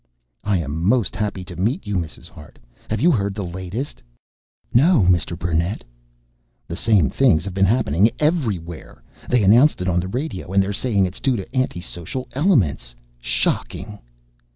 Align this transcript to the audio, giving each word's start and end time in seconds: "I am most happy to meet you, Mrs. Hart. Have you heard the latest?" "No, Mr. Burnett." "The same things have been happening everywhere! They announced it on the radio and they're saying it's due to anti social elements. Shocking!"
"I 0.43 0.57
am 0.57 0.83
most 0.83 1.15
happy 1.15 1.43
to 1.43 1.55
meet 1.55 1.85
you, 1.85 1.95
Mrs. 1.97 2.27
Hart. 2.27 2.57
Have 2.89 2.99
you 2.99 3.11
heard 3.11 3.35
the 3.35 3.45
latest?" 3.45 4.01
"No, 4.73 5.05
Mr. 5.07 5.37
Burnett." 5.37 5.83
"The 6.67 6.75
same 6.75 7.07
things 7.11 7.45
have 7.45 7.53
been 7.53 7.65
happening 7.67 8.09
everywhere! 8.17 9.03
They 9.29 9.43
announced 9.43 9.79
it 9.79 9.87
on 9.87 9.99
the 9.99 10.07
radio 10.07 10.53
and 10.53 10.63
they're 10.63 10.73
saying 10.73 11.05
it's 11.05 11.19
due 11.19 11.35
to 11.35 11.55
anti 11.55 11.81
social 11.81 12.27
elements. 12.31 12.95
Shocking!" 13.19 13.99